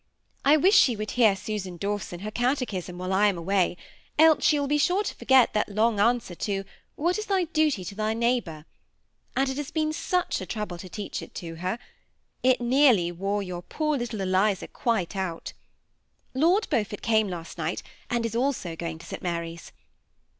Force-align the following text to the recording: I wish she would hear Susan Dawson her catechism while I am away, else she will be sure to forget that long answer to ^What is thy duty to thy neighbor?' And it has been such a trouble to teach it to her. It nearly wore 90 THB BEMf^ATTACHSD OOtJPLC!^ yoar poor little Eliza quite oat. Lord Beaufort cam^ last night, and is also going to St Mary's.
I 0.43 0.57
wish 0.57 0.73
she 0.75 0.95
would 0.95 1.11
hear 1.11 1.35
Susan 1.35 1.77
Dawson 1.77 2.21
her 2.21 2.31
catechism 2.31 2.97
while 2.97 3.13
I 3.13 3.27
am 3.27 3.37
away, 3.37 3.77
else 4.17 4.43
she 4.43 4.59
will 4.59 4.65
be 4.65 4.79
sure 4.79 5.03
to 5.03 5.13
forget 5.13 5.53
that 5.53 5.69
long 5.69 5.99
answer 5.99 6.33
to 6.33 6.63
^What 6.97 7.19
is 7.19 7.27
thy 7.27 7.43
duty 7.43 7.85
to 7.85 7.93
thy 7.93 8.15
neighbor?' 8.15 8.65
And 9.35 9.47
it 9.47 9.57
has 9.57 9.69
been 9.69 9.93
such 9.93 10.41
a 10.41 10.47
trouble 10.47 10.79
to 10.79 10.89
teach 10.89 11.21
it 11.21 11.35
to 11.35 11.57
her. 11.57 11.77
It 12.41 12.59
nearly 12.59 13.11
wore 13.11 13.43
90 13.43 13.45
THB 13.45 13.47
BEMf^ATTACHSD 13.47 13.51
OOtJPLC!^ 13.59 13.63
yoar 13.63 13.69
poor 13.69 13.97
little 13.99 14.21
Eliza 14.21 14.67
quite 14.69 15.15
oat. 15.15 15.53
Lord 16.33 16.67
Beaufort 16.71 17.03
cam^ 17.03 17.29
last 17.29 17.59
night, 17.59 17.83
and 18.09 18.25
is 18.25 18.35
also 18.35 18.75
going 18.75 18.97
to 18.97 19.05
St 19.05 19.21
Mary's. 19.21 19.71